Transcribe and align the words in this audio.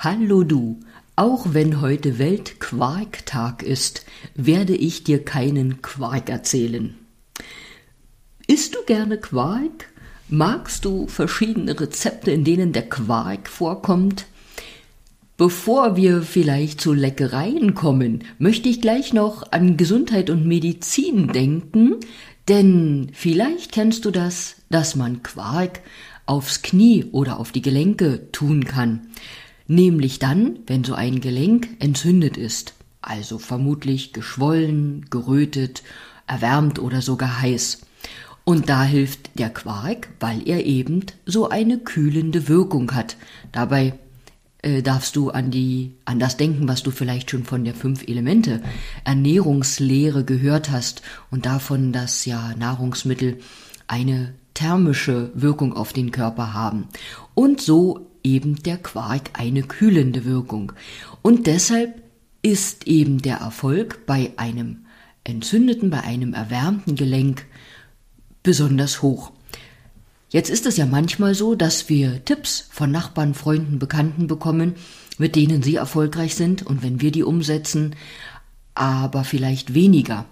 Hallo 0.00 0.44
du, 0.44 0.78
auch 1.16 1.54
wenn 1.54 1.80
heute 1.80 2.20
Weltquarktag 2.20 3.64
ist, 3.64 4.06
werde 4.36 4.76
ich 4.76 5.02
dir 5.02 5.24
keinen 5.24 5.82
Quark 5.82 6.30
erzählen. 6.30 6.94
Isst 8.46 8.76
du 8.76 8.78
gerne 8.86 9.18
Quark? 9.18 9.88
Magst 10.28 10.84
du 10.84 11.08
verschiedene 11.08 11.80
Rezepte, 11.80 12.30
in 12.30 12.44
denen 12.44 12.72
der 12.72 12.88
Quark 12.88 13.48
vorkommt? 13.48 14.26
Bevor 15.36 15.96
wir 15.96 16.22
vielleicht 16.22 16.80
zu 16.80 16.92
Leckereien 16.92 17.74
kommen, 17.74 18.22
möchte 18.38 18.68
ich 18.68 18.80
gleich 18.80 19.12
noch 19.12 19.50
an 19.50 19.76
Gesundheit 19.76 20.30
und 20.30 20.46
Medizin 20.46 21.32
denken, 21.32 21.96
denn 22.46 23.10
vielleicht 23.14 23.72
kennst 23.72 24.04
du 24.04 24.12
das, 24.12 24.58
dass 24.70 24.94
man 24.94 25.24
Quark 25.24 25.80
aufs 26.24 26.62
Knie 26.62 27.06
oder 27.10 27.40
auf 27.40 27.50
die 27.50 27.62
Gelenke 27.62 28.30
tun 28.30 28.64
kann 28.64 29.08
nämlich 29.68 30.18
dann, 30.18 30.58
wenn 30.66 30.82
so 30.82 30.94
ein 30.94 31.20
Gelenk 31.20 31.68
entzündet 31.78 32.36
ist, 32.36 32.74
also 33.00 33.38
vermutlich 33.38 34.12
geschwollen, 34.12 35.06
gerötet, 35.10 35.82
erwärmt 36.26 36.78
oder 36.78 37.00
sogar 37.00 37.40
heiß. 37.40 37.82
Und 38.44 38.68
da 38.68 38.82
hilft 38.82 39.38
der 39.38 39.50
Quark, 39.50 40.08
weil 40.20 40.48
er 40.48 40.64
eben 40.64 41.04
so 41.26 41.50
eine 41.50 41.78
kühlende 41.78 42.48
Wirkung 42.48 42.92
hat. 42.92 43.16
Dabei 43.52 43.92
äh, 44.62 44.82
darfst 44.82 45.16
du 45.16 45.30
an 45.30 45.50
die 45.50 45.94
an 46.06 46.18
das 46.18 46.36
denken, 46.38 46.66
was 46.66 46.82
du 46.82 46.90
vielleicht 46.90 47.30
schon 47.30 47.44
von 47.44 47.64
der 47.64 47.74
fünf 47.74 48.08
Elemente 48.08 48.62
Ernährungslehre 49.04 50.24
gehört 50.24 50.70
hast 50.70 51.02
und 51.30 51.46
davon, 51.46 51.92
dass 51.92 52.24
ja 52.24 52.54
Nahrungsmittel 52.58 53.38
eine 53.86 54.34
thermische 54.54 55.30
Wirkung 55.34 55.74
auf 55.74 55.92
den 55.92 56.10
Körper 56.10 56.54
haben. 56.54 56.88
Und 57.34 57.60
so 57.60 58.08
eben 58.34 58.62
der 58.62 58.78
Quark 58.78 59.30
eine 59.34 59.62
kühlende 59.62 60.24
Wirkung. 60.24 60.72
Und 61.22 61.46
deshalb 61.46 62.02
ist 62.42 62.86
eben 62.86 63.20
der 63.22 63.38
Erfolg 63.38 64.06
bei 64.06 64.32
einem 64.36 64.84
entzündeten, 65.24 65.90
bei 65.90 66.00
einem 66.02 66.34
erwärmten 66.34 66.94
Gelenk 66.94 67.44
besonders 68.42 69.02
hoch. 69.02 69.32
Jetzt 70.30 70.50
ist 70.50 70.66
es 70.66 70.76
ja 70.76 70.86
manchmal 70.86 71.34
so, 71.34 71.54
dass 71.54 71.88
wir 71.88 72.24
Tipps 72.24 72.68
von 72.70 72.90
Nachbarn, 72.90 73.34
Freunden, 73.34 73.78
Bekannten 73.78 74.26
bekommen, 74.26 74.74
mit 75.16 75.36
denen 75.36 75.62
sie 75.62 75.76
erfolgreich 75.76 76.34
sind 76.34 76.64
und 76.64 76.82
wenn 76.82 77.00
wir 77.00 77.10
die 77.10 77.22
umsetzen, 77.22 77.96
aber 78.78 79.24
vielleicht 79.24 79.74
weniger, 79.74 80.24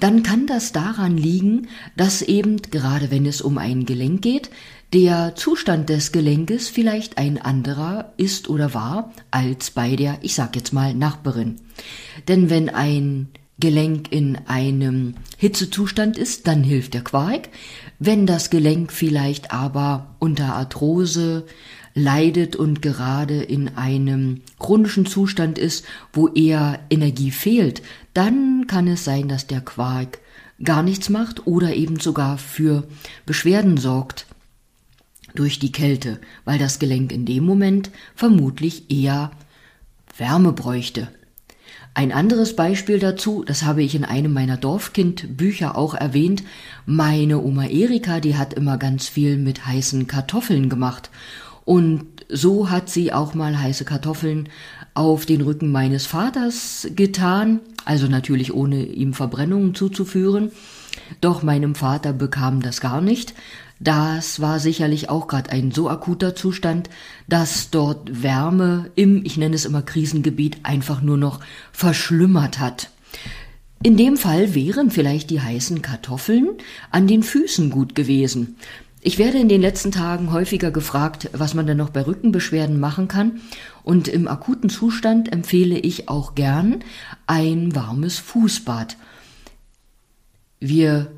dann 0.00 0.22
kann 0.22 0.46
das 0.46 0.72
daran 0.72 1.16
liegen, 1.16 1.68
dass 1.96 2.22
eben 2.22 2.60
gerade 2.62 3.10
wenn 3.10 3.26
es 3.26 3.40
um 3.40 3.58
ein 3.58 3.86
Gelenk 3.86 4.22
geht, 4.22 4.50
der 4.92 5.34
Zustand 5.34 5.88
des 5.88 6.12
Gelenkes 6.12 6.68
vielleicht 6.68 7.18
ein 7.18 7.40
anderer 7.40 8.12
ist 8.16 8.48
oder 8.48 8.74
war 8.74 9.12
als 9.30 9.72
bei 9.72 9.96
der, 9.96 10.18
ich 10.22 10.34
sag 10.34 10.54
jetzt 10.54 10.72
mal, 10.72 10.94
Nachbarin. 10.94 11.56
Denn 12.28 12.48
wenn 12.48 12.68
ein 12.68 13.28
Gelenk 13.58 14.12
in 14.12 14.36
einem 14.46 15.14
Hitzezustand 15.36 16.18
ist, 16.18 16.46
dann 16.46 16.62
hilft 16.62 16.94
der 16.94 17.02
Quark. 17.02 17.48
Wenn 17.98 18.26
das 18.26 18.50
Gelenk 18.50 18.92
vielleicht 18.92 19.52
aber 19.52 20.14
unter 20.18 20.54
Arthrose 20.54 21.46
leidet 21.94 22.56
und 22.56 22.82
gerade 22.82 23.42
in 23.42 23.76
einem 23.76 24.42
chronischen 24.58 25.06
Zustand 25.06 25.58
ist, 25.58 25.84
wo 26.12 26.28
eher 26.28 26.80
Energie 26.90 27.30
fehlt, 27.30 27.82
dann 28.12 28.66
kann 28.66 28.88
es 28.88 29.04
sein, 29.04 29.28
dass 29.28 29.46
der 29.46 29.60
Quark 29.60 30.18
gar 30.62 30.82
nichts 30.82 31.08
macht 31.08 31.46
oder 31.46 31.74
eben 31.74 31.98
sogar 31.98 32.38
für 32.38 32.86
Beschwerden 33.26 33.76
sorgt 33.76 34.26
durch 35.34 35.58
die 35.58 35.72
Kälte, 35.72 36.20
weil 36.44 36.58
das 36.58 36.78
Gelenk 36.78 37.12
in 37.12 37.26
dem 37.26 37.44
Moment 37.44 37.90
vermutlich 38.14 38.90
eher 38.90 39.32
Wärme 40.16 40.52
bräuchte. 40.52 41.08
Ein 41.96 42.10
anderes 42.10 42.56
Beispiel 42.56 42.98
dazu, 42.98 43.44
das 43.44 43.62
habe 43.62 43.84
ich 43.84 43.94
in 43.94 44.04
einem 44.04 44.32
meiner 44.32 44.56
Dorfkind-Bücher 44.56 45.76
auch 45.76 45.94
erwähnt, 45.94 46.42
meine 46.86 47.40
Oma 47.40 47.66
Erika, 47.66 48.18
die 48.18 48.36
hat 48.36 48.52
immer 48.52 48.78
ganz 48.78 49.08
viel 49.08 49.36
mit 49.36 49.64
heißen 49.64 50.08
Kartoffeln 50.08 50.68
gemacht. 50.68 51.10
Und 51.64 52.06
so 52.28 52.70
hat 52.70 52.90
sie 52.90 53.12
auch 53.12 53.34
mal 53.34 53.58
heiße 53.60 53.84
Kartoffeln 53.84 54.48
auf 54.92 55.26
den 55.26 55.40
Rücken 55.40 55.72
meines 55.72 56.06
Vaters 56.06 56.88
getan, 56.94 57.60
also 57.84 58.06
natürlich 58.06 58.54
ohne 58.54 58.84
ihm 58.84 59.14
Verbrennungen 59.14 59.74
zuzuführen. 59.74 60.52
Doch 61.20 61.42
meinem 61.42 61.74
Vater 61.74 62.12
bekam 62.12 62.62
das 62.62 62.80
gar 62.80 63.00
nicht, 63.00 63.34
das 63.80 64.40
war 64.40 64.60
sicherlich 64.60 65.10
auch 65.10 65.26
gerade 65.26 65.50
ein 65.50 65.70
so 65.70 65.88
akuter 65.88 66.34
Zustand, 66.34 66.88
dass 67.28 67.70
dort 67.70 68.22
Wärme 68.22 68.90
im, 68.94 69.24
ich 69.24 69.36
nenne 69.36 69.54
es 69.54 69.64
immer 69.64 69.82
Krisengebiet, 69.82 70.58
einfach 70.62 71.02
nur 71.02 71.16
noch 71.16 71.40
verschlimmert 71.72 72.60
hat. 72.60 72.90
In 73.82 73.96
dem 73.96 74.16
Fall 74.16 74.54
wären 74.54 74.90
vielleicht 74.90 75.28
die 75.28 75.42
heißen 75.42 75.82
Kartoffeln 75.82 76.48
an 76.90 77.06
den 77.06 77.22
Füßen 77.22 77.68
gut 77.68 77.94
gewesen. 77.94 78.56
Ich 79.06 79.18
werde 79.18 79.36
in 79.38 79.50
den 79.50 79.60
letzten 79.60 79.92
Tagen 79.92 80.32
häufiger 80.32 80.70
gefragt, 80.70 81.28
was 81.34 81.52
man 81.52 81.66
denn 81.66 81.76
noch 81.76 81.90
bei 81.90 82.06
Rückenbeschwerden 82.06 82.80
machen 82.80 83.06
kann. 83.06 83.42
Und 83.82 84.08
im 84.08 84.26
akuten 84.26 84.70
Zustand 84.70 85.30
empfehle 85.30 85.78
ich 85.78 86.08
auch 86.08 86.34
gern 86.34 86.82
ein 87.26 87.74
warmes 87.74 88.18
Fußbad. 88.18 88.96
Wir 90.58 91.12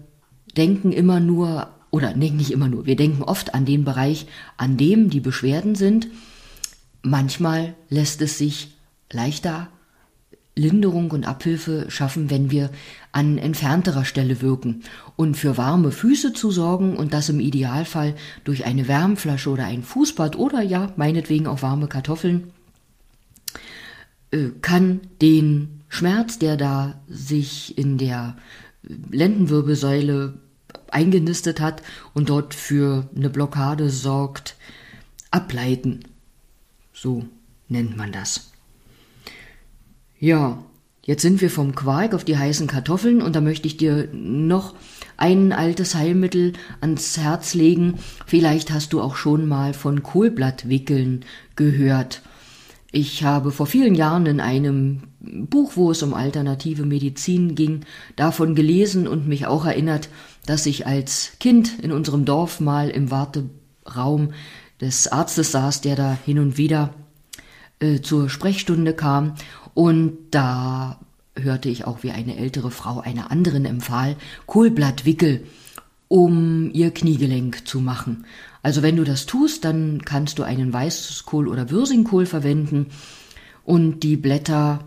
denken 0.57 0.91
immer 0.91 1.21
nur 1.21 1.69
oder 1.93 2.17
nee, 2.17 2.31
nicht 2.31 2.51
immer 2.51 2.67
nur, 2.67 2.87
wir 2.87 2.97
denken 2.97 3.23
oft 3.23 3.55
an 3.55 3.65
den 3.65 3.85
Bereich, 3.85 4.27
an 4.57 4.77
dem 4.77 5.09
die 5.09 5.21
Beschwerden 5.21 5.77
sind. 5.77 6.09
Manchmal 7.03 7.75
lässt 7.89 8.21
es 8.21 8.37
sich 8.37 8.75
leichter 9.13 9.69
Linderung 10.57 11.11
und 11.11 11.29
Abhilfe 11.29 11.91
schaffen, 11.91 12.31
wenn 12.31 12.51
wir 12.51 12.71
an 13.13 13.37
entfernterer 13.37 14.07
Stelle 14.07 14.41
wirken. 14.41 14.83
Und 15.15 15.37
für 15.37 15.59
warme 15.59 15.93
Füße 15.93 16.33
zu 16.33 16.51
sorgen 16.51 16.97
und 16.97 17.13
das 17.13 17.29
im 17.29 17.41
Idealfall 17.41 18.15
durch 18.45 18.65
eine 18.65 18.89
Wärmflasche 18.89 19.51
oder 19.51 19.67
ein 19.67 19.83
Fußbad 19.83 20.37
oder 20.37 20.63
ja, 20.63 20.93
meinetwegen 20.97 21.47
auch 21.47 21.63
warme 21.63 21.89
Kartoffeln, 21.89 22.53
äh, 24.31 24.49
kann 24.63 25.01
den 25.21 25.83
Schmerz, 25.89 26.39
der 26.39 26.57
da 26.57 27.01
sich 27.07 27.77
in 27.77 27.99
der 27.99 28.37
Lendenwirbelsäule 28.83 30.35
eingenistet 30.91 31.61
hat 31.61 31.83
und 32.15 32.31
dort 32.31 32.55
für 32.55 33.09
eine 33.15 33.31
Blockade 33.31 33.91
sorgt, 33.91 34.57
ableiten. 35.31 36.01
So 36.93 37.27
nennt 37.69 37.97
man 37.97 38.13
das. 38.13 38.53
Ja, 40.19 40.65
jetzt 41.03 41.23
sind 41.23 41.43
wir 41.43 41.51
vom 41.51 41.75
Quark 41.75 42.15
auf 42.15 42.25
die 42.25 42.39
heißen 42.39 42.67
Kartoffeln 42.67 43.21
und 43.21 43.37
da 43.37 43.43
möchte 43.43 43.67
ich 43.67 43.77
dir 43.77 44.09
noch 44.13 44.75
ein 45.19 45.53
altes 45.53 45.95
Heilmittel 45.95 46.55
ans 46.81 47.19
Herz 47.19 47.53
legen. 47.53 47.99
Vielleicht 48.27 48.71
hast 48.71 48.93
du 48.93 49.03
auch 49.03 49.17
schon 49.17 49.47
mal 49.47 49.75
von 49.75 50.03
Kohlblattwickeln 50.03 51.25
gehört. 51.55 52.23
Ich 52.93 53.25
habe 53.25 53.51
vor 53.51 53.67
vielen 53.67 53.95
Jahren 53.95 54.25
in 54.25 54.41
einem 54.41 55.03
Buch, 55.21 55.73
wo 55.75 55.91
es 55.91 56.03
um 56.03 56.15
alternative 56.15 56.87
Medizin 56.87 57.55
ging, 57.55 57.85
davon 58.15 58.55
gelesen 58.55 59.07
und 59.07 59.29
mich 59.29 59.47
auch 59.47 59.67
erinnert, 59.67 60.09
dass 60.47 60.65
ich 60.65 60.87
als 60.87 61.33
Kind 61.41 61.79
in 61.79 61.93
unserem 61.93 62.25
Dorf 62.25 62.59
mal 62.59 62.89
im 62.89 63.11
Warteraum 63.11 64.33
des 64.81 65.09
Arztes 65.09 65.53
saß, 65.53 65.83
der 65.83 65.97
da 65.97 66.17
hin 66.25 66.39
und 66.39 66.57
wieder 66.57 66.95
äh, 67.81 68.01
zur 68.01 68.31
Sprechstunde 68.31 68.95
kam. 68.95 69.35
Und 69.77 70.17
da 70.31 71.01
hörte 71.39 71.69
ich 71.69 71.85
auch, 71.85 72.03
wie 72.03 72.11
eine 72.11 72.39
ältere 72.39 72.71
Frau 72.71 73.01
einer 73.01 73.31
anderen 73.31 73.67
empfahl, 73.67 74.17
Kohlblattwickel, 74.47 75.45
um 76.09 76.71
ihr 76.73 76.93
Kniegelenk 76.93 77.69
zu 77.69 77.81
machen. 77.81 78.25
Also 78.63 78.81
wenn 78.81 78.97
du 78.97 79.05
das 79.05 79.27
tust, 79.27 79.67
dann 79.67 80.01
kannst 80.03 80.39
du 80.39 80.45
einen 80.45 80.73
Weißkohl 80.73 81.47
oder 81.47 81.69
Würsingkohl 81.69 82.25
verwenden 82.25 82.87
und 83.65 84.01
die 84.01 84.17
Blätter 84.17 84.83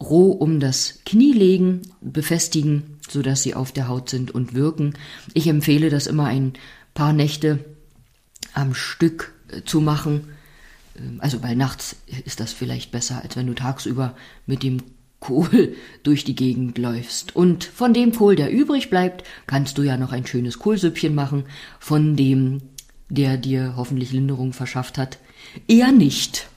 roh 0.00 0.32
um 0.32 0.58
das 0.58 0.98
Knie 1.06 1.32
legen, 1.32 1.82
befestigen, 2.00 2.98
so 3.08 3.22
dass 3.22 3.44
sie 3.44 3.54
auf 3.54 3.70
der 3.70 3.86
Haut 3.86 4.10
sind 4.10 4.32
und 4.32 4.54
wirken. 4.54 4.94
Ich 5.32 5.46
empfehle 5.46 5.90
das 5.90 6.08
immer 6.08 6.24
ein 6.24 6.54
paar 6.92 7.12
Nächte 7.12 7.64
am 8.52 8.74
Stück 8.74 9.32
äh, 9.46 9.62
zu 9.62 9.80
machen. 9.80 10.24
Ähm, 10.96 11.18
also 11.20 11.42
weil 11.42 11.56
nachts 11.56 11.96
ist 12.24 12.40
das 12.40 12.52
vielleicht 12.52 12.92
besser, 12.92 13.22
als 13.22 13.36
wenn 13.36 13.46
du 13.46 13.54
tagsüber 13.54 14.14
mit 14.46 14.62
dem 14.62 14.82
Kohl 15.20 15.76
durch 16.02 16.24
die 16.24 16.34
Gegend 16.34 16.78
läufst. 16.78 17.36
Und 17.36 17.64
von 17.64 17.94
dem 17.94 18.12
Kohl, 18.12 18.36
der 18.36 18.50
übrig 18.50 18.90
bleibt, 18.90 19.24
kannst 19.46 19.78
du 19.78 19.82
ja 19.82 19.96
noch 19.96 20.12
ein 20.12 20.26
schönes 20.26 20.58
Kohlsüppchen 20.58 21.14
machen, 21.14 21.44
von 21.78 22.16
dem, 22.16 22.62
der 23.08 23.36
dir 23.36 23.74
hoffentlich 23.76 24.12
Linderung 24.12 24.52
verschafft 24.52 24.98
hat. 24.98 25.18
Eher 25.68 25.92
nicht, 25.92 26.48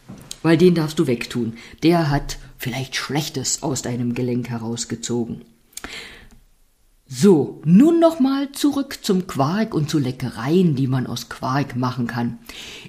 weil 0.42 0.58
den 0.58 0.76
darfst 0.76 1.00
du 1.00 1.08
wegtun. 1.08 1.58
Der 1.82 2.10
hat 2.10 2.38
vielleicht 2.58 2.96
Schlechtes 2.96 3.64
aus 3.64 3.82
deinem 3.82 4.14
Gelenk 4.14 4.50
herausgezogen. 4.50 5.44
So, 7.16 7.62
nun 7.64 8.00
nochmal 8.00 8.54
zurück 8.54 8.98
zum 9.04 9.28
Quark 9.28 9.76
und 9.76 9.88
zu 9.88 10.00
Leckereien, 10.00 10.76
die 10.76 10.88
man 10.88 11.06
aus 11.06 11.30
Quark 11.30 11.76
machen 11.76 12.08
kann. 12.08 12.40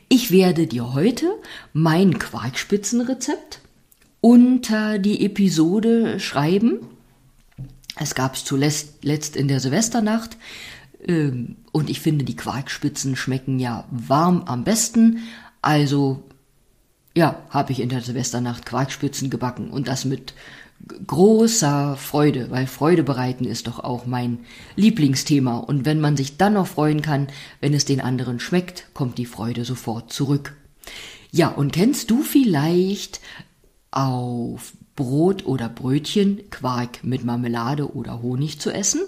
Ich 0.08 0.30
werde 0.30 0.66
dir 0.66 0.94
heute 0.94 1.26
mein 1.74 2.18
Quarkspitzenrezept 2.18 3.60
unter 4.22 4.98
die 4.98 5.26
Episode 5.26 6.20
schreiben. 6.20 6.78
Es 7.96 8.14
gab 8.14 8.36
es 8.36 8.46
zuletzt 8.46 9.36
in 9.36 9.46
der 9.46 9.60
Silvesternacht. 9.60 10.38
Ähm, 11.06 11.56
und 11.70 11.90
ich 11.90 12.00
finde, 12.00 12.24
die 12.24 12.36
Quarkspitzen 12.36 13.16
schmecken 13.16 13.58
ja 13.58 13.86
warm 13.90 14.44
am 14.46 14.64
besten. 14.64 15.18
Also, 15.60 16.22
ja, 17.16 17.42
habe 17.50 17.72
ich 17.72 17.80
in 17.80 17.88
der 17.88 18.00
Silvesternacht 18.00 18.66
Quarkspitzen 18.66 19.30
gebacken. 19.30 19.70
Und 19.70 19.88
das 19.88 20.04
mit 20.04 20.34
großer 21.06 21.96
Freude, 21.96 22.50
weil 22.50 22.66
Freude 22.66 23.02
bereiten 23.02 23.44
ist 23.44 23.66
doch 23.66 23.78
auch 23.78 24.06
mein 24.06 24.40
Lieblingsthema. 24.76 25.56
Und 25.58 25.84
wenn 25.84 26.00
man 26.00 26.16
sich 26.16 26.36
dann 26.36 26.54
noch 26.54 26.66
freuen 26.66 27.02
kann, 27.02 27.28
wenn 27.60 27.74
es 27.74 27.84
den 27.84 28.00
anderen 28.00 28.40
schmeckt, 28.40 28.88
kommt 28.94 29.18
die 29.18 29.26
Freude 29.26 29.64
sofort 29.64 30.12
zurück. 30.12 30.56
Ja, 31.30 31.48
und 31.48 31.72
kennst 31.72 32.10
du 32.10 32.22
vielleicht 32.22 33.20
auf 33.90 34.72
Brot 34.96 35.46
oder 35.46 35.68
Brötchen 35.68 36.40
Quark 36.50 37.02
mit 37.02 37.24
Marmelade 37.24 37.94
oder 37.94 38.22
Honig 38.22 38.60
zu 38.60 38.70
essen? 38.70 39.00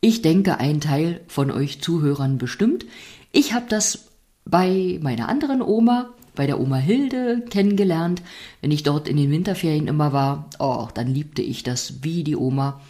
Ich 0.00 0.22
denke, 0.22 0.58
ein 0.58 0.80
Teil 0.80 1.20
von 1.26 1.50
euch 1.50 1.82
Zuhörern 1.82 2.38
bestimmt. 2.38 2.86
Ich 3.32 3.52
habe 3.52 3.66
das 3.68 4.06
bei 4.44 4.98
meiner 5.02 5.28
anderen 5.28 5.60
Oma 5.60 6.10
bei 6.34 6.46
der 6.46 6.60
Oma 6.60 6.76
Hilde 6.76 7.42
kennengelernt. 7.48 8.22
Wenn 8.60 8.70
ich 8.70 8.82
dort 8.82 9.08
in 9.08 9.16
den 9.16 9.30
Winterferien 9.30 9.88
immer 9.88 10.12
war, 10.12 10.48
oh, 10.58 10.88
dann 10.94 11.08
liebte 11.08 11.42
ich 11.42 11.62
das 11.62 12.02
wie 12.02 12.24
die 12.24 12.36
Oma, 12.36 12.80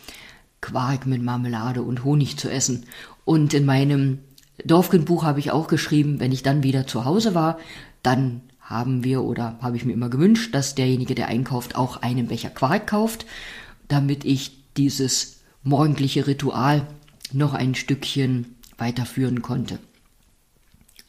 Quark 0.61 1.07
mit 1.07 1.23
Marmelade 1.23 1.83
und 1.83 2.05
Honig 2.05 2.37
zu 2.37 2.51
essen. 2.51 2.85
Und 3.25 3.55
in 3.55 3.65
meinem 3.65 4.19
Dorfkindbuch 4.65 5.25
habe 5.25 5.41
ich 5.41 5.51
auch 5.51 5.69
geschrieben, 5.69 6.21
wenn 6.21 6.33
ich 6.33 6.43
dann 6.43 6.63
wieder 6.63 6.87
zu 6.87 7.05
Hause 7.05 7.35
war, 7.35 7.59
dann 8.03 8.43
haben 8.61 9.03
wir 9.05 9.23
oder 9.23 9.59
habe 9.61 9.77
ich 9.77 9.85
mir 9.85 9.93
immer 9.93 10.11
gewünscht, 10.11 10.55
dass 10.55 10.75
derjenige, 10.75 11.15
der 11.15 11.29
einkauft, 11.29 11.75
auch 11.75 12.03
einen 12.03 12.29
Becher 12.29 12.51
Quark 12.51 12.87
kauft, 12.87 13.27
damit 13.89 14.25
ich 14.25 14.53
dieses 14.77 15.41
morgendliche 15.65 16.27
Ritual 16.27 16.87
noch 17.33 17.55
ein 17.55 17.75
Stückchen 17.75 18.55
weiterführen 18.79 19.43
konnte. 19.43 19.79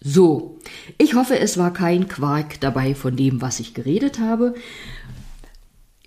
So, 0.04 0.58
ich 0.98 1.14
hoffe, 1.14 1.38
es 1.38 1.58
war 1.58 1.72
kein 1.72 2.08
Quark 2.08 2.60
dabei 2.60 2.96
von 2.96 3.16
dem, 3.16 3.40
was 3.40 3.60
ich 3.60 3.76
geredet 3.76 4.18
habe. 4.18 4.56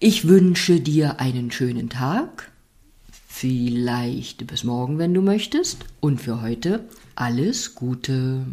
Ich 0.00 0.26
wünsche 0.26 0.81
dir 0.81 1.20
einen 1.20 1.52
schönen 1.52 1.88
Tag, 1.88 2.50
vielleicht 3.29 4.49
bis 4.49 4.64
morgen, 4.64 4.99
wenn 4.99 5.14
du 5.14 5.23
möchtest, 5.23 5.85
und 6.00 6.20
für 6.20 6.43
heute 6.43 6.88
alles 7.14 7.76
Gute. 7.76 8.44